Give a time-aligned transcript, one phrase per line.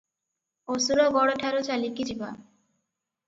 [0.75, 2.31] ଅସୁରଗଡଠାରୁ ଚାଲିକି ଯିବା।